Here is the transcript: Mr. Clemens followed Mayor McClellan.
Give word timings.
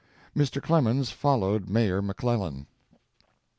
Mr. 0.35 0.59
Clemens 0.59 1.11
followed 1.11 1.69
Mayor 1.69 2.01
McClellan. 2.01 2.65